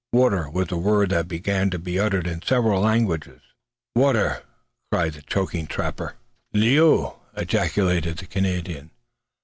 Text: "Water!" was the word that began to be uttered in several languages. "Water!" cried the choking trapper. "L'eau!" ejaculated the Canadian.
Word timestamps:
"Water!" 0.11 0.49
was 0.49 0.69
the 0.69 0.77
word 0.77 1.11
that 1.11 1.27
began 1.27 1.69
to 1.69 1.77
be 1.77 1.99
uttered 1.99 2.25
in 2.25 2.41
several 2.41 2.81
languages. 2.81 3.39
"Water!" 3.95 4.41
cried 4.91 5.13
the 5.13 5.21
choking 5.21 5.67
trapper. 5.67 6.15
"L'eau!" 6.55 7.19
ejaculated 7.37 8.17
the 8.17 8.25
Canadian. 8.25 8.89